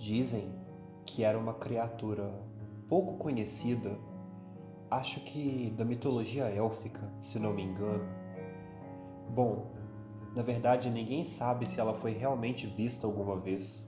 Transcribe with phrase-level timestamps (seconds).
[0.00, 0.50] Dizem
[1.04, 2.32] que era uma criatura
[2.88, 3.98] pouco conhecida,
[4.90, 8.08] acho que da mitologia élfica, se não me engano.
[9.34, 9.66] Bom,
[10.34, 13.86] na verdade ninguém sabe se ela foi realmente vista alguma vez.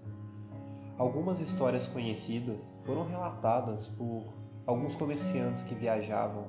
[0.99, 4.35] Algumas histórias conhecidas foram relatadas por
[4.67, 6.45] alguns comerciantes que viajavam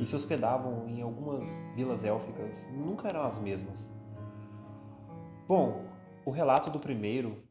[0.00, 1.44] e se hospedavam em algumas
[1.76, 3.88] vilas élficas, nunca eram as mesmas.
[5.46, 5.84] Bom,
[6.24, 7.45] o relato do primeiro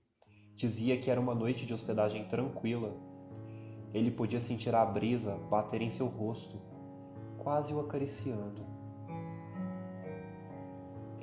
[0.55, 2.93] dizia que era uma noite de hospedagem tranquila.
[3.93, 6.57] Ele podia sentir a brisa bater em seu rosto,
[7.37, 8.63] quase o acariciando.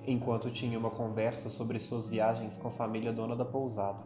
[0.07, 4.05] Enquanto tinha uma conversa sobre suas viagens com a família dona da pousada.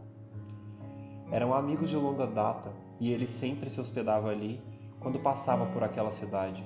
[1.31, 4.61] Eram amigos de longa data e ele sempre se hospedava ali
[4.99, 6.63] quando passava por aquela cidade.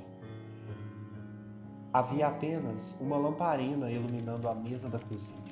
[1.93, 5.43] Havia apenas uma lamparina iluminando a mesa da cozinha,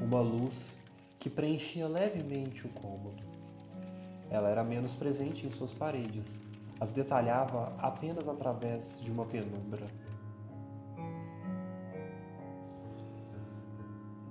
[0.00, 0.79] uma luz
[1.20, 3.22] que preenchia levemente o cômodo.
[4.30, 6.38] Ela era menos presente em suas paredes,
[6.80, 9.86] as detalhava apenas através de uma penumbra.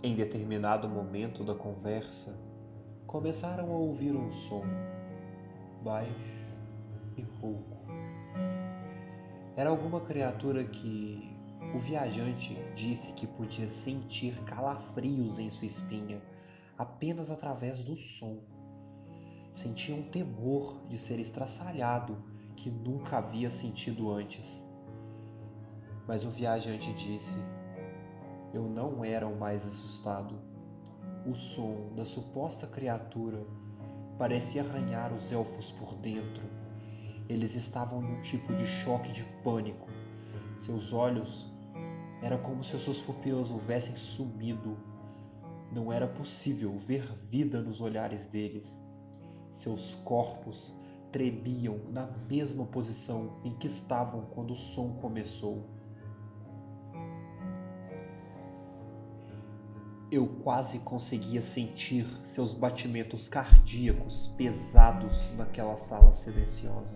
[0.01, 2.35] Em determinado momento da conversa,
[3.05, 4.63] começaram a ouvir um som
[5.83, 6.09] baixo
[7.15, 7.77] e rouco.
[9.55, 11.37] Era alguma criatura que
[11.75, 16.19] o viajante disse que podia sentir calafrios em sua espinha
[16.79, 18.39] apenas através do som.
[19.53, 22.17] Sentia um temor de ser estraçalhado
[22.55, 24.67] que nunca havia sentido antes.
[26.07, 27.37] Mas o viajante disse:
[28.51, 30.33] Eu não era o mais assustado.
[31.27, 33.45] O som da suposta criatura
[34.17, 36.59] parecia arranhar os elfos por dentro
[37.29, 39.87] eles estavam em um tipo de choque de pânico.
[40.61, 41.47] Seus olhos
[42.23, 44.75] era como se suas pupilas houvessem sumido.
[45.71, 48.67] Não era possível ver vida nos olhares deles.
[49.53, 50.73] Seus corpos
[51.11, 55.63] tremiam na mesma posição em que estavam quando o som começou.
[60.11, 66.95] Eu quase conseguia sentir seus batimentos cardíacos pesados naquela sala silenciosa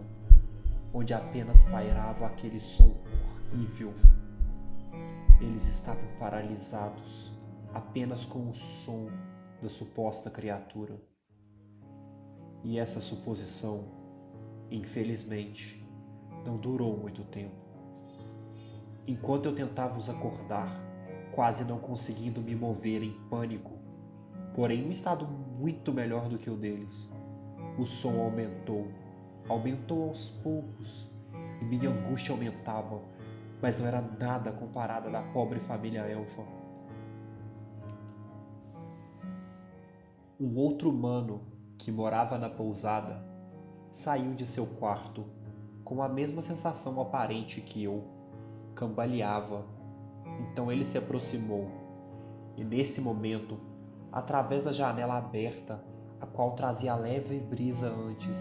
[0.94, 2.96] onde apenas pairava aquele som
[3.52, 3.94] horrível.
[5.42, 7.33] Eles estavam paralisados
[7.74, 9.08] apenas com o som
[9.62, 11.02] da suposta criatura.
[12.64, 13.86] E essa suposição,
[14.72, 15.86] infelizmente,
[16.46, 17.56] não durou muito tempo.
[19.06, 20.80] Enquanto eu tentava os acordar,
[21.34, 23.72] quase não conseguindo me mover em pânico,
[24.56, 27.10] porém um estado muito melhor do que o deles,
[27.78, 28.88] o som aumentou
[29.50, 31.10] aumentou aos poucos
[31.62, 33.02] e minha angústia aumentava,
[33.62, 36.63] mas não era nada comparada da pobre família elfa.
[40.44, 41.40] Um outro humano
[41.78, 43.24] que morava na pousada
[43.94, 45.24] saiu de seu quarto
[45.86, 48.04] com a mesma sensação aparente que eu,
[48.76, 49.66] cambaleava.
[50.42, 51.72] Então ele se aproximou
[52.58, 53.58] e nesse momento,
[54.12, 55.82] através da janela aberta,
[56.20, 58.38] a qual trazia leve brisa antes,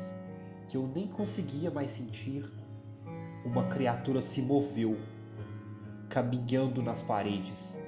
[0.67, 2.53] que eu nem conseguia mais sentir,
[3.45, 4.99] uma criatura se moveu,
[6.09, 7.79] caminhando nas paredes.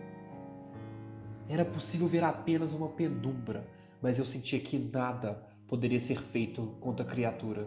[1.48, 3.66] Era possível ver apenas uma penumbra,
[4.04, 7.66] mas eu sentia que nada poderia ser feito contra a criatura.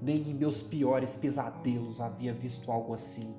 [0.00, 3.34] Nem em meus piores pesadelos havia visto algo assim.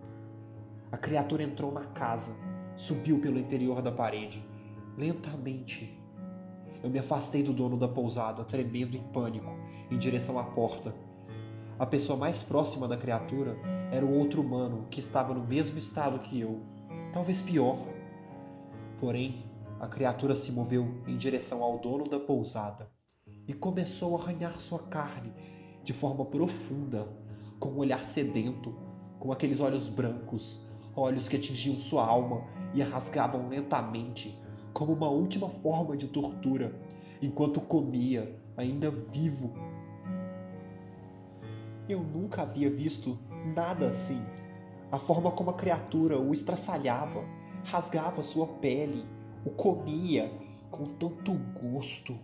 [0.92, 2.32] A criatura entrou na casa,
[2.76, 4.40] subiu pelo interior da parede,
[4.96, 6.00] lentamente.
[6.84, 9.50] Eu me afastei do dono da pousada, tremendo em pânico
[9.90, 10.94] em direção à porta.
[11.80, 13.58] A pessoa mais próxima da criatura
[13.92, 16.62] era o outro humano que estava no mesmo estado que eu,
[17.12, 17.80] talvez pior.
[19.00, 19.49] Porém,
[19.80, 22.90] a criatura se moveu em direção ao dono da pousada
[23.48, 25.34] e começou a arranhar sua carne
[25.84, 27.08] de forma profunda,
[27.60, 28.76] com um olhar sedento,
[29.20, 30.60] com aqueles olhos brancos,
[30.96, 34.38] olhos que atingiam sua alma e a rasgavam lentamente,
[34.74, 36.76] como uma última forma de tortura,
[37.22, 39.54] enquanto comia, ainda vivo,
[41.90, 43.18] eu nunca havia visto
[43.56, 44.22] nada assim.
[44.92, 47.24] A forma como a criatura o estraçalhava,
[47.64, 49.06] rasgava sua pele,
[49.46, 50.32] o comia
[50.70, 52.18] com tanto gosto,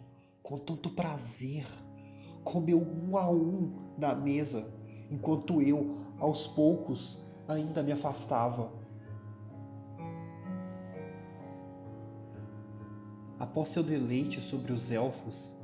[0.44, 1.66] com tanto prazer.
[2.44, 4.72] Comeu um a um na mesa,
[5.10, 8.72] enquanto eu, aos poucos, ainda me afastava.
[13.40, 15.58] Após seu deleite sobre os elfos,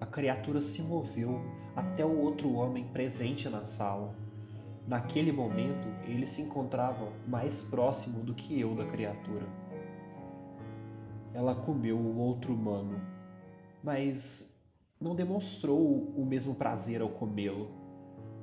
[0.00, 1.40] a criatura se moveu
[1.74, 4.14] até o outro homem presente na sala.
[4.86, 9.46] Naquele momento, ele se encontrava mais próximo do que eu da criatura.
[11.38, 13.00] Ela comeu o outro humano,
[13.80, 14.44] mas
[15.00, 17.70] não demonstrou o mesmo prazer ao comê-lo.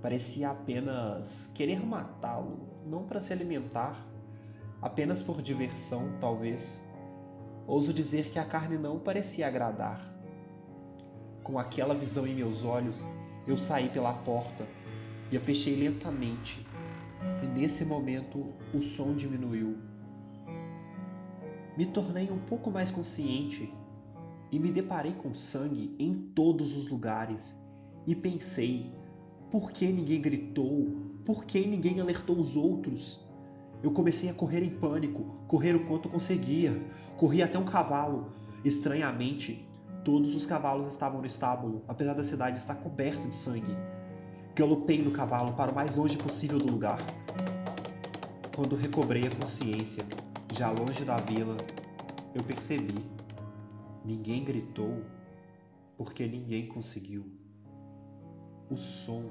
[0.02, 4.02] Parecia apenas querer matá-lo, não para se alimentar,
[4.82, 6.82] apenas por diversão, talvez.
[7.68, 10.00] Ouso dizer que a carne não parecia agradar.
[11.44, 13.06] Com aquela visão em meus olhos,
[13.46, 14.66] eu saí pela porta
[15.30, 16.66] e a fechei lentamente.
[17.44, 19.95] E nesse momento o som diminuiu.
[21.78, 23.74] Me tornei um pouco mais consciente
[24.52, 27.56] e me deparei com sangue em todos os lugares
[28.08, 28.94] e pensei
[29.52, 30.96] por que ninguém gritou?
[31.26, 33.20] Por que ninguém alertou os outros?
[33.82, 36.82] Eu comecei a correr em pânico, correr o quanto conseguia.
[37.18, 38.34] Corri até um cavalo.
[38.64, 39.68] Estranhamente,
[40.04, 43.76] todos os cavalos estavam no estábulo, apesar da cidade estar coberta de sangue.
[44.56, 47.00] Galopei no cavalo para o mais longe possível do lugar.
[48.56, 50.06] Quando recobrei a consciência,
[50.56, 51.58] já longe da vila,
[52.34, 53.04] eu percebi.
[54.06, 55.04] Ninguém gritou
[55.98, 57.30] porque ninguém conseguiu.
[58.70, 59.30] O som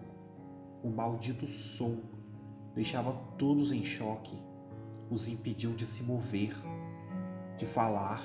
[0.83, 1.97] o maldito som
[2.75, 4.37] deixava todos em choque,
[5.11, 6.55] os impediu de se mover,
[7.57, 8.23] de falar.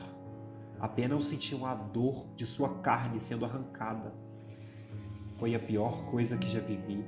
[0.78, 4.14] Apenas sentiam a dor de sua carne sendo arrancada.
[5.38, 7.06] Foi a pior coisa que já vivi.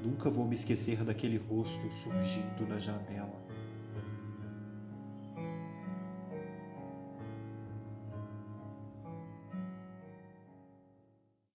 [0.00, 3.42] Nunca vou me esquecer daquele rosto surgindo na janela.